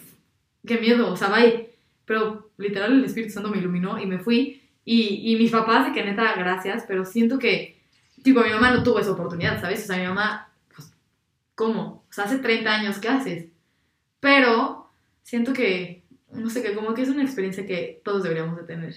[0.66, 1.70] qué miedo, o sea, bye.
[2.04, 4.62] Pero literal el Espíritu Santo me iluminó y me fui.
[4.84, 7.78] Y, y mis papás, de que neta, gracias, pero siento que,
[8.22, 9.84] tipo, mi mamá no tuvo esa oportunidad, ¿sabes?
[9.84, 10.92] O sea, mi mamá, pues,
[11.54, 12.04] ¿cómo?
[12.08, 13.46] O sea, hace 30 años, ¿qué haces?
[14.20, 14.90] Pero
[15.22, 18.94] siento que, no sé, que como que es una experiencia que todos deberíamos de tener.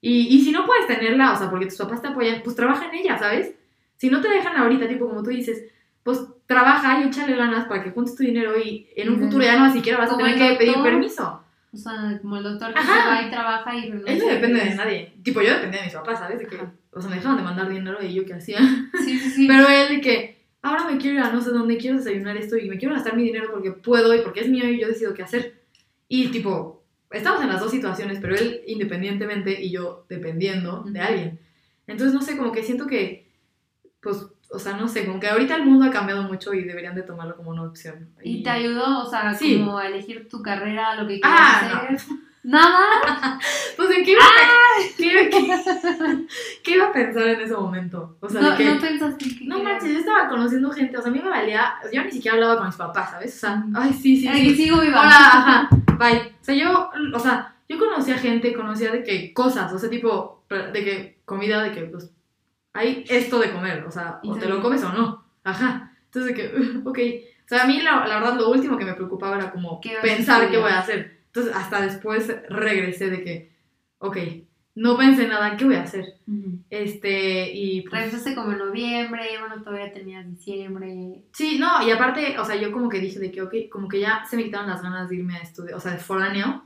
[0.00, 2.88] Y, y si no puedes tenerla, o sea, porque tus papás te apoyan, pues trabaja
[2.88, 3.54] en ella, ¿sabes?
[3.96, 5.64] Si no te dejan ahorita, tipo, como tú dices,
[6.04, 9.58] pues trabaja y échale ganas para que juntes tu dinero y en un futuro ya
[9.58, 11.42] no siquiera vas a tener que pedir permiso.
[11.72, 13.02] O sea, como el doctor que Ajá.
[13.02, 14.14] se va y trabaja y renuncia.
[14.14, 15.12] Eso depende de nadie.
[15.22, 16.38] Tipo, yo dependía de mis papás, ¿sabes?
[16.38, 18.58] De que, o sea, me dejaban de mandar dinero y yo qué hacía.
[19.04, 19.46] Sí, sí, sí.
[19.48, 22.56] Pero él de que, ahora me quiero ir a no sé dónde, quiero desayunar esto
[22.56, 25.12] y me quiero gastar mi dinero porque puedo y porque es mío y yo decido
[25.12, 25.57] qué hacer.
[26.08, 31.38] Y tipo, estamos en las dos situaciones, pero él independientemente y yo dependiendo de alguien.
[31.86, 33.28] Entonces, no sé, como que siento que,
[34.00, 36.94] pues, o sea, no sé, como que ahorita el mundo ha cambiado mucho y deberían
[36.94, 38.08] de tomarlo como una opción.
[38.22, 39.58] Y te ayudó, o sea, Sí.
[39.58, 41.60] como a elegir tu carrera, lo que quieres Ah,
[41.92, 41.98] hacer.
[42.48, 43.38] Nada.
[43.76, 44.26] Pues en qué iba, a,
[44.96, 46.26] ¿qué, qué-
[46.64, 48.16] qué iba a pensar en ese momento.
[48.20, 49.44] O sea, no, que, no pensaste que.
[49.44, 52.34] no manches, yo estaba conociendo gente, o sea, a mí me valía, yo ni siquiera
[52.34, 53.36] hablaba con mis papás, ¿sabes?
[53.36, 54.64] O sea, ay, sí, sí, Ay, sí.
[54.64, 55.00] sigo viva.
[55.00, 56.32] Hola, ajá, bye.
[56.40, 60.44] O sea, yo, o sea, yo conocía gente, conocía de que cosas, o sea, tipo,
[60.50, 62.10] de que comida, de que, pues,
[62.72, 65.24] hay esto de comer, o sea, o te lo comes o no.
[65.44, 65.92] Ajá.
[66.06, 66.98] Entonces, de que, ok.
[67.44, 69.90] O sea, a mí, la, la verdad, lo último que me preocupaba era como ¿Qué
[69.94, 71.17] vas a pensar qué voy a hacer.
[71.28, 73.52] Entonces, hasta después regresé de que,
[73.98, 74.16] ok,
[74.74, 76.14] no pensé nada, ¿qué voy a hacer?
[76.26, 76.60] Ujú.
[76.70, 81.22] Este, y pues, Regresaste como en noviembre, bueno, todavía tenías diciembre.
[81.32, 84.00] Sí, no, y aparte, o sea, yo como que dije de que, ok, como que
[84.00, 86.64] ya se me quitaron las ganas de irme a estudiar, o sea, de foráneo.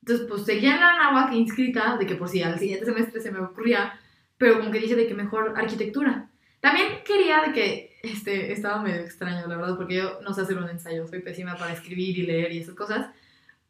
[0.00, 3.30] Entonces, pues seguía en la náhuatl inscrita, de que por si al siguiente semestre se
[3.30, 4.00] me ocurría,
[4.38, 6.30] pero como que dije de que mejor arquitectura.
[6.60, 10.56] También quería de que, este, estaba medio extraño, la verdad, porque yo no sé hacer
[10.56, 13.10] un ensayo, soy pésima para escribir y leer y esas cosas,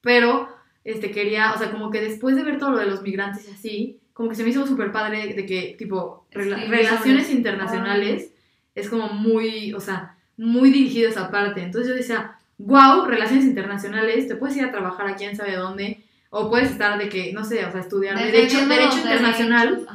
[0.03, 0.49] pero,
[0.85, 3.53] este, quería, o sea, como que después de ver todo lo de los migrantes y
[3.53, 8.33] así, como que se me hizo súper padre de que, tipo, rela- relaciones sobre- internacionales
[8.75, 11.63] es como muy, o sea, muy dirigido a esa parte.
[11.63, 16.05] Entonces yo decía, wow, relaciones internacionales, te puedes ir a trabajar a quién sabe dónde,
[16.31, 19.87] o puedes estar de que, no sé, o sea, estudiar derecho, Defendiendo derecho los internacional,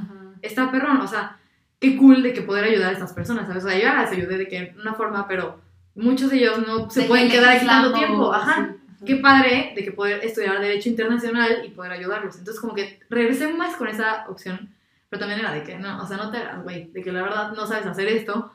[0.41, 1.37] está perrón, o sea,
[1.79, 3.63] qué cool de que poder ayudar a estas personas, ¿sabes?
[3.65, 5.59] O sea, yo ya las ayudé de que una forma, pero
[5.95, 8.69] muchos de ellos no se De pueden que quedar aquí tanto tiempo, ajá.
[8.71, 9.05] sí, ajá.
[9.05, 12.37] Qué padre de que poder estudiar Derecho Internacional y poder ayudarlos.
[12.37, 14.69] Entonces, como que regresé más con esa opción,
[15.09, 17.21] pero también era de que, no, o sea, no te hagas, güey, de que la
[17.23, 18.51] verdad no sabes hacer esto.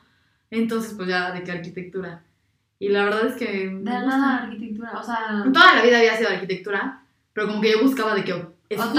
[0.50, 2.22] Entonces, pues ya, de que arquitectura.
[2.78, 3.68] Y la verdad es que.
[3.68, 5.44] De nada, arquitectura, o sea...
[5.52, 7.02] Toda la vida había sido arquitectura,
[7.33, 8.33] pero como que yo buscaba de que
[8.68, 8.90] excusas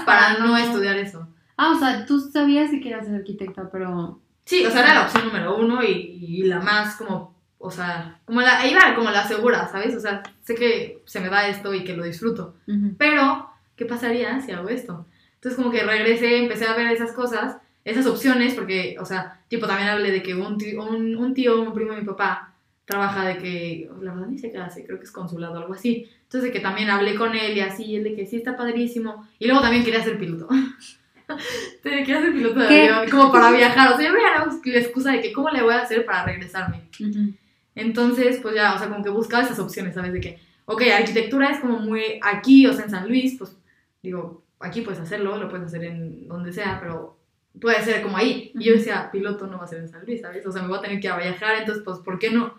[0.00, 1.28] Otra- para para no no- estudiar eso.
[1.56, 4.20] Ah, o sea, tú sabías que querías ser arquitecta, pero...
[4.44, 5.88] Sí, o sea, era la opción número uno y,
[6.18, 9.94] y la más como, o sea, como la, iba como la segura, ¿sabes?
[9.94, 12.56] O sea, sé que se me da esto y que lo disfruto.
[12.66, 12.96] Ujú.
[12.98, 15.06] Pero, ¿qué pasaría si hago esto?
[15.34, 19.68] Entonces como que regresé, empecé a ver esas cosas, esas opciones, porque, o sea, tipo
[19.68, 22.52] también hablé de que un tío, un, un tío, un primo de mi papá,
[22.84, 25.74] trabaja de que, la verdad ni sé qué hace, creo que es consulado o algo
[25.74, 26.08] así.
[26.24, 28.56] Entonces de que también hablé con él y así, y él de que sí está
[28.56, 29.28] padrísimo.
[29.38, 30.48] Y luego también quería ser piloto.
[31.82, 33.92] Sí, quería ser piloto de avión, como para viajar.
[33.92, 34.20] O sea, yo me
[34.70, 36.82] la excusa de que cómo le voy a hacer para regresarme.
[37.00, 37.32] Ujú.
[37.74, 40.12] Entonces, pues ya, o sea, como que buscaba esas opciones, ¿sabes?
[40.12, 43.56] De que, ok, arquitectura es como muy aquí, o sea, en San Luis, pues
[44.02, 47.18] digo, aquí puedes hacerlo, lo puedes hacer en donde sea, pero
[47.60, 48.52] puede ser como ahí.
[48.54, 50.46] Y yo decía, piloto no va a ser en San Luis, ¿sabes?
[50.46, 52.58] O sea, me voy a tener que viajar, entonces, pues, ¿por qué no?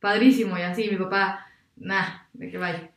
[0.00, 1.46] Padrísimo, y así, mi papá,
[1.76, 2.90] nah, de que vaya.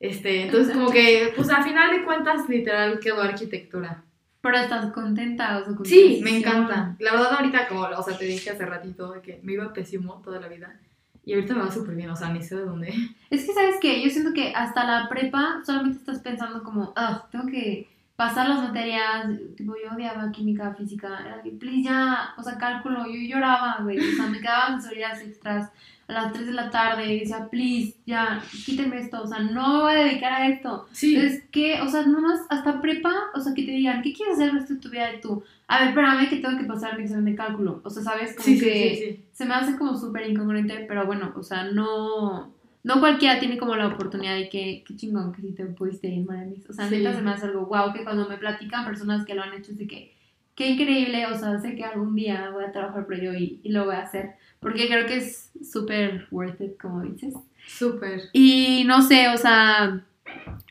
[0.00, 4.02] Este, entonces, como que, pues, al final de cuentas, literal, quedó arquitectura.
[4.40, 6.96] Pero estás contenta, o sea, con Sí, me encanta.
[6.98, 10.38] La verdad, ahorita, como, o sea, te dije hace ratito, que me iba pésimo toda
[10.38, 10.78] la vida.
[11.26, 12.92] Y ahorita me va súper bien, o sea, ni sé de dónde.
[13.30, 14.02] Es que, ¿sabes qué?
[14.02, 18.62] Yo siento que hasta la prepa solamente estás pensando como, ah, tengo que pasar las
[18.62, 23.78] materias, tipo, yo odiaba química, física, era que, please, ya, o sea, cálculo, yo lloraba,
[23.82, 25.70] güey, o sea, me quedaban asesorías extras
[26.06, 29.74] a las 3 de la tarde y decía, please, ya, quítenme esto, o sea, no
[29.74, 30.86] me voy a dedicar a esto.
[30.92, 31.16] Sí.
[31.16, 34.50] Es que, o sea, nomás hasta prepa, o sea, que te digan, ¿qué quieres hacer
[34.50, 35.12] el resto de tu vida?
[35.14, 37.80] Y tú, a ver, espérame que tengo que pasar mi examen de cálculo.
[37.84, 38.34] O sea, ¿sabes?
[38.34, 39.24] Como Sí, que sí, sí.
[39.32, 43.74] se me hace como súper incongruente, pero bueno, o sea, no, no cualquiera tiene como
[43.76, 46.68] la oportunidad y que, qué chingón que sí te pudiste ir, Maramis.
[46.68, 49.42] O sea, neta se me hace algo wow que cuando me platican personas que lo
[49.42, 50.14] han hecho es de que,
[50.54, 53.70] qué increíble, o sea, sé que algún día voy a trabajar por ello y, y
[53.72, 57.34] lo voy a hacer, porque creo que es súper worth it, como dices.
[57.66, 58.22] Súper.
[58.32, 60.06] Y no sé, o sea,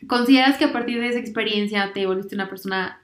[0.08, 3.04] ¿consideras que a partir de esa experiencia te volviste una persona,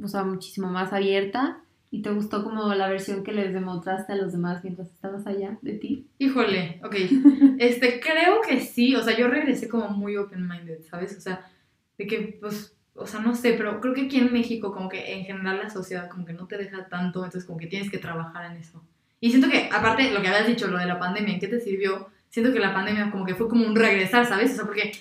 [0.00, 1.58] o sea, muchísimo más abierta?
[1.90, 5.58] ¿Y te gustó como la versión que les demostraste a los demás mientras estabas allá
[5.60, 6.06] de ti?
[6.18, 6.94] Híjole, ok.
[7.58, 11.16] Este, creo que sí, o sea, yo regresé como muy open-minded, ¿sabes?
[11.16, 11.50] O sea,
[11.98, 15.14] de que, pues, o sea, no sé, pero creo que aquí en México, como que
[15.14, 17.98] en general la sociedad como que no te deja tanto, entonces como que tienes que
[17.98, 18.80] trabajar en eso.
[19.20, 21.60] Y siento que, aparte, lo que habías dicho, lo de la pandemia, ¿en qué te
[21.60, 22.08] sirvió?
[22.28, 24.52] Siento que la pandemia como que fue como un regresar, ¿sabes?
[24.52, 24.92] O sea, porque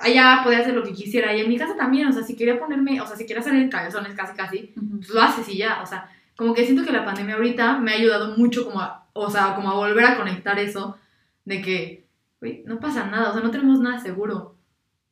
[0.00, 2.58] allá podía hacer lo que quisiera y en mi casa también, o sea, si quería
[2.58, 5.80] ponerme, o sea, si quería salir en calzones casi casi, pues lo haces y ya,
[5.82, 9.06] o sea, como que siento que la pandemia ahorita me ha ayudado mucho como a,
[9.12, 10.96] o sea, como a volver a conectar eso
[11.44, 12.06] de que,
[12.40, 14.56] güey, no pasa nada, o sea, no tenemos nada seguro.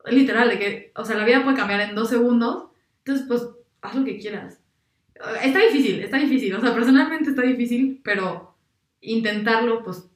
[0.06, 2.70] Literal, de que, o sea, la vida puede cambiar en dos segundos,
[3.04, 3.46] entonces, pues,
[3.82, 4.59] haz lo que quieras.
[5.42, 8.54] Está difícil, está difícil, o sea, personalmente está difícil, pero
[9.00, 10.08] intentarlo, pues,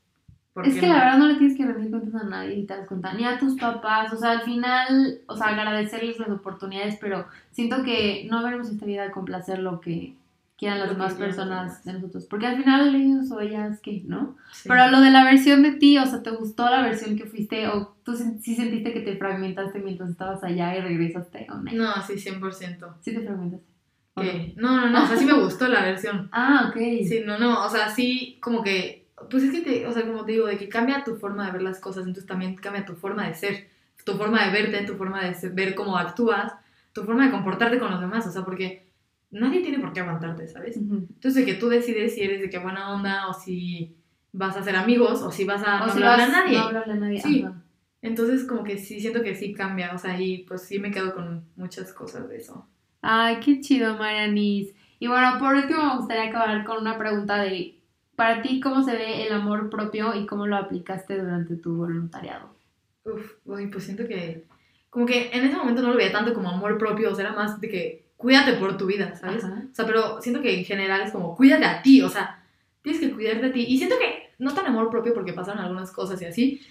[0.53, 0.95] ¿por Es que no?
[0.95, 3.25] la verdad no le tienes que rendir cuentas a nadie, ni te das cuenta, ni
[3.25, 8.27] a tus papás, o sea, al final, o sea, agradecerles las oportunidades, pero siento que
[8.31, 10.15] no veremos esta vida con placer lo que
[10.57, 12.27] quieran las que demás personas de nosotros.
[12.27, 14.03] Porque al final ellos o ellas, ¿qué?
[14.07, 14.37] ¿No?
[14.53, 14.69] Sí.
[14.69, 17.69] Pero lo de la versión de ti, o sea, ¿te gustó la versión que fuiste?
[17.69, 21.47] ¿O tú sí sentiste que te fragmentaste mientras estabas allá y regresaste?
[21.51, 21.73] ¿O no?
[21.73, 22.95] No, sí, 100%.
[23.01, 23.74] Sí te fragmentaste.
[24.15, 24.31] ¿O no?
[24.31, 24.55] ¿Qué?
[24.57, 26.29] No, no, no, o sea, sí me gustó la versión.
[26.33, 26.77] Ah, ok.
[27.07, 30.25] Sí, no, no, o sea, sí, como que, pues es que, te, o sea, como
[30.25, 32.95] te digo, de que cambia tu forma de ver las cosas, entonces también cambia tu
[32.95, 33.69] forma de ser,
[34.05, 36.53] tu forma de verte, tu forma de ser- ver cómo actúas,
[36.93, 38.87] tu forma de comportarte con los demás, o sea, porque
[39.31, 40.77] nadie tiene por qué aguantarte, ¿sabes?
[40.77, 43.97] Entonces, de que tú decides si eres de qué buena onda o si
[44.33, 46.59] vas a ser amigos o si vas a O no si vas- a nadie.
[46.59, 47.21] No hablarle a nadie.
[47.21, 47.43] Sí.
[47.43, 47.61] ajá.
[48.03, 51.15] Entonces, como que sí, siento que sí cambia, o sea, y pues sí me quedo
[51.15, 52.69] con muchas cosas de eso.
[53.07, 54.75] Ay, qué chido, Marianis.
[54.99, 57.79] Y bueno, por último me gustaría acabar con una pregunta de,
[58.17, 62.57] para ti, ¿cómo se ve el amor propio y cómo lo aplicaste durante tu voluntariado?
[63.05, 64.47] Uf, uy, pues siento que,
[64.89, 67.35] como que en ese momento no lo veía tanto como amor propio, o sea, era
[67.35, 69.45] más de que cuídate por tu vida, ¿sabes?
[69.45, 69.65] Ajá.
[69.71, 72.43] O sea, pero siento que en general es como cuídate a ti, o sea,
[72.81, 73.67] tienes que cuidarte a ti.
[73.69, 76.63] Y siento que no tan amor propio porque pasaron algunas cosas y así,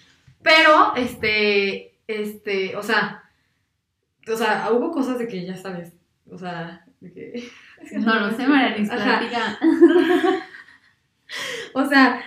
[0.41, 3.23] pero, este, este, o sea,
[4.27, 5.93] o sea, hubo cosas de que ya sabes,
[6.33, 7.49] o sea, de que...
[7.99, 9.19] No lo sé, Marianis, Ajá.
[9.19, 9.59] platica.
[11.73, 12.21] O sea,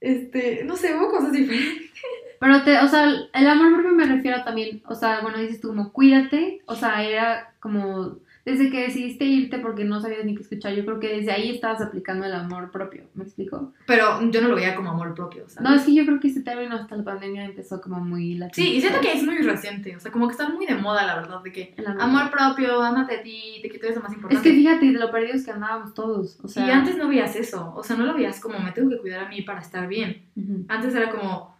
[0.00, 1.90] este, no sé, hubo cosas diferentes.
[2.38, 5.68] Pero, te, o sea, el amor propio me refiero también, o sea, bueno, dices tú
[5.68, 10.42] como cuídate, o sea, era como, desde que decidiste irte porque no sabías ni qué
[10.42, 13.72] escuchar, yo creo que desde ahí estabas aplicando el amor propio, ¿me explico?
[13.86, 15.68] Pero yo no lo veía como amor propio, ¿sabes?
[15.70, 18.62] No, es que yo creo que ese término hasta la pandemia empezó como muy latente.
[18.62, 21.06] Sí, y siento que es muy reciente, o sea, como que está muy de moda,
[21.06, 22.02] la verdad, de que El amor.
[22.02, 24.42] amor propio, amate a ti, te quito eso más Es importante.
[24.50, 26.66] que fíjate, de lo perdidos que andábamos todos, o sea...
[26.66, 29.24] y antes no veías eso, o sea, no lo veías como me tengo que cuidar
[29.26, 30.26] a mí para estar bien.
[30.36, 30.64] Ujú.
[30.68, 31.52] Antes era como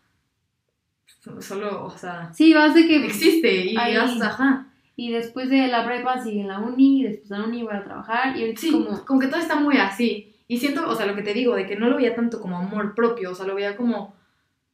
[1.40, 3.06] solo, o sea, Sí, vas de que...
[3.06, 4.66] existe y vas, ajá.
[4.96, 7.84] Y después de la prepa sigue la uni, y después de la uni voy a
[7.84, 9.04] trabajar, y Sí, como...
[9.04, 9.20] como...
[9.20, 10.34] que todo está muy así.
[10.48, 12.58] Y siento, o sea, lo que te digo, de que no lo veía tanto como
[12.58, 14.14] amor propio, o sea, lo veía como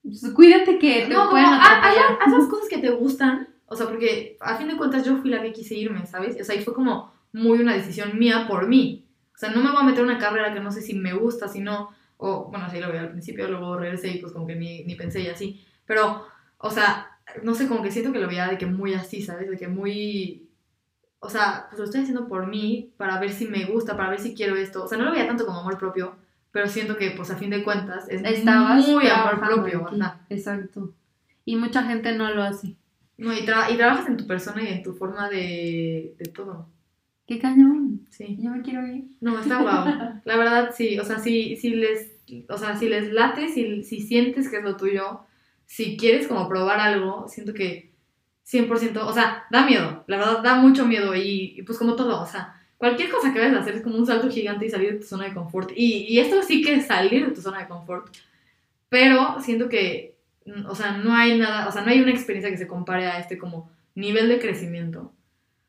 [0.03, 3.49] pues, cuídate que te no, como, ah, haz, haz las cosas que te gustan.
[3.67, 6.41] O sea, porque a fin de cuentas yo fui la que quise irme, ¿sabes?
[6.41, 9.07] O sea, y fue como muy una decisión mía por mí.
[9.35, 11.49] O sea, no me voy a meter una carrera que no sé si me gusta,
[11.49, 11.91] si no.
[12.17, 14.95] O, bueno, así lo veía al principio, luego regresé y pues como que ni, ni
[14.95, 15.65] pensé y así.
[15.87, 16.25] Pero,
[16.57, 19.49] o sea, no sé, como que siento que lo veía de que muy así, ¿sabes?
[19.51, 20.49] De que muy.
[21.21, 24.21] O sea, pues lo estoy haciendo por mí, para ver si me gusta, para ver
[24.21, 24.85] si quiero esto.
[24.85, 26.15] O sea, no lo veía tanto como amor propio,
[26.53, 29.87] pero siento que, pues a fin de cuentas, es Estabas muy amor propio.
[29.89, 30.21] ajá.
[30.31, 30.95] Exacto.
[31.45, 32.77] Y mucha gente no lo hace.
[33.17, 36.69] No, y, tra- y trabajas en tu persona y en tu forma de, de todo.
[37.27, 38.07] ¡Qué cañón!
[38.11, 38.39] Sí.
[38.41, 39.05] Yo me quiero ir.
[39.21, 39.87] No, está guau.
[40.25, 40.99] La verdad, sí.
[41.01, 42.13] O sea, si, si les,
[42.49, 45.21] o sea, si les late, si, si sientes que es lo tuyo,
[45.69, 47.93] si quieres como probar algo, siento que
[48.51, 50.03] 100%, o sea, da miedo.
[50.07, 51.15] La verdad, da mucho miedo.
[51.15, 53.97] Y, y pues como todo, o sea, cualquier cosa que vayas a hacer es como
[53.99, 55.71] un salto gigante y salir de tu zona de confort.
[55.77, 58.09] Y, y esto sí que es salir de tu zona de confort.
[58.89, 60.17] Pero siento que,
[60.67, 63.19] o sea, no hay nada, o sea, no hay una experiencia que se compare a
[63.21, 65.13] este como nivel de crecimiento.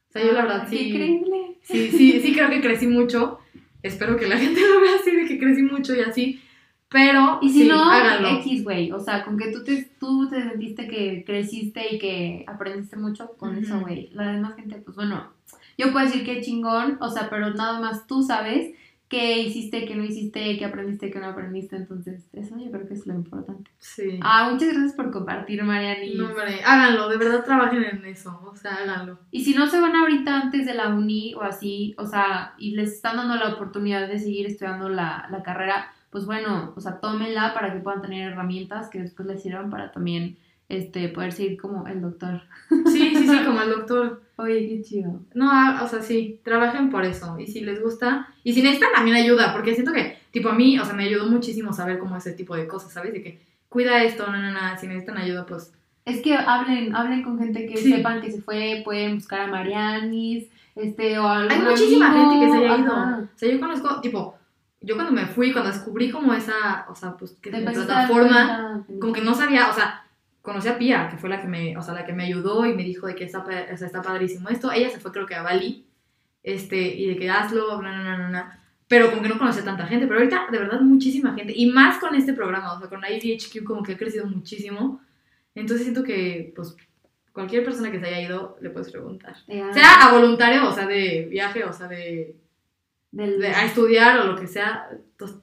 [0.09, 0.89] O sea, yo la verdad Ah, ¡Qué sí.
[0.89, 1.57] increíble!
[1.62, 3.39] Sí, sí, sí creo que crecí mucho.
[3.83, 6.41] Espero que la gente lo vea así, de que crecí mucho y así.
[6.89, 8.39] Pero, Y si sí, no, háganlo.
[8.39, 8.91] X, güey.
[8.91, 13.32] O sea, con que tú te, tú te sentiste que creciste y que aprendiste mucho
[13.38, 14.10] con eso, güey.
[14.13, 15.32] La demás gente, pues bueno,
[15.78, 18.73] yo puedo decir que chingón, o sea, pero nada más tú sabes
[19.10, 21.75] qué hiciste, qué no hiciste, qué aprendiste, qué no aprendiste.
[21.75, 23.69] Entonces, eso yo creo que es lo importante.
[23.80, 24.19] Sí.
[24.21, 26.15] Ah, muchas gracias por compartir, Mariani.
[26.15, 28.39] No, hombre, háganlo, de verdad trabajen en eso.
[28.45, 29.19] O sea, háganlo.
[29.32, 32.75] Y si no se van ahorita antes de la uni o así, o sea, y
[32.75, 37.00] les están dando la oportunidad de seguir estudiando la, la carrera, pues bueno, o sea,
[37.00, 40.38] tómenla para que puedan tener herramientas que después les sirvan para también
[40.69, 42.41] este, poder seguir como el doctor.
[42.86, 44.22] Sí, sí, sí, como el doctor.
[44.38, 45.19] Oye, qué chido.
[45.34, 47.38] No, ah, o sea, sí, trabajen por eso.
[47.39, 50.80] Y si les gusta, y si necesitan también ayuda, porque siento que, tipo, a mí,
[50.80, 53.13] o sea, me ayudó muchísimo saber cómo ese tipo de cosas, ¿sabes?
[53.13, 55.74] De que cuida esto, no, no, no, si necesitan ayuda, pues
[56.06, 57.91] Es que hablen, hablen con gente que Sí.
[57.91, 62.32] sepan que se fue, pueden buscar a Marianis, este, o a algún Hay muchísima amigo,
[62.32, 62.93] gente que se haya ido.
[62.93, 63.19] ajá.
[63.36, 64.36] O sea, yo conozco, tipo,
[64.81, 67.91] yo cuando me fui, cuando descubrí como esa, o sea, pues, que Te mi empezaste
[67.91, 70.05] a dar plataforma, como que no sabía, o sea,
[70.41, 72.73] conocí a Pia, que fue la que me, o sea, la que me ayudó y
[72.73, 74.71] me dijo de que está, o sea, está padrísimo esto.
[74.71, 75.85] Ella se fue creo que a Bali,
[76.43, 78.43] este, y de que hazlo, no, no, no, no, no.
[78.87, 81.99] Pero como que no conocía tanta gente, pero ahorita de verdad muchísima gente, y más
[81.99, 85.01] con este programa, o sea, con IVHQ como que ha crecido muchísimo.
[85.53, 86.75] Entonces siento que, pues,
[87.33, 89.35] cualquier persona que se haya ido, le puedes preguntar.
[89.47, 92.35] Ya, Sea a voluntario, o sea, de viaje, o sea, de,
[93.12, 94.89] del- a estudiar o lo que sea,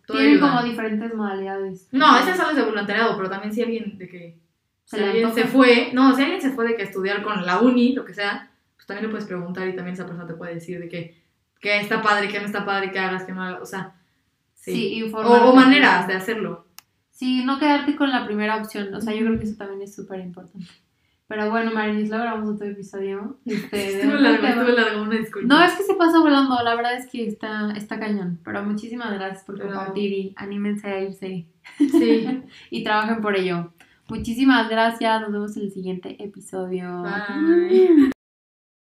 [0.07, 1.89] Tienen como diferentes modalidades.
[1.93, 4.39] No, ese solo es de voluntariado, pero también si alguien de que
[4.85, 7.61] Se si alguien se fue, no, si alguien se fue de que estudiar con la
[7.61, 10.55] uni, lo que sea, pues también le puedes preguntar y también esa persona te puede
[10.55, 11.23] decir de que
[11.61, 13.95] qué está padre, qué no está padre, qué hagas, qué no hagas, o sea,
[14.55, 15.03] Sí, sí.
[15.03, 15.45] o, informarte.
[15.47, 16.67] o maneras de hacerlo.
[17.11, 18.95] Sí, no quedarte con la primera opción.
[18.95, 20.67] O sea, yo creo que eso también es súper importante.
[21.29, 23.39] Pero bueno, Marilis, logramos otro episodio.
[23.45, 25.49] Este, Estuvo largo, estuvo largo, una disculpa.
[25.49, 26.57] No, es que se pasa volando.
[26.62, 28.39] La verdad es que está, está cañón.
[28.45, 31.47] Pero muchísimas gracias por Pero- compartir y anímense a irse
[31.79, 33.73] Sí, y trabajen por ello.
[34.09, 35.21] Muchísimas gracias.
[35.21, 37.03] Nos vemos en el siguiente episodio.
[37.03, 38.16] bye.